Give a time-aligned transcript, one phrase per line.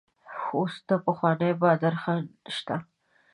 [0.53, 2.21] اوس نه پخوانی بادر خان
[2.55, 2.75] شته.